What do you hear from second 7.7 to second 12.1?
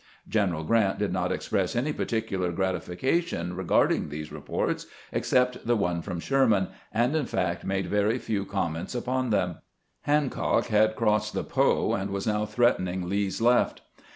very few comments upon them. Hancock had crossed the Po, and